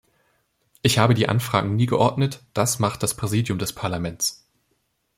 [0.81, 4.49] Ich habe die Anfragen nie geordnet, das macht das Präsidium des Parlaments.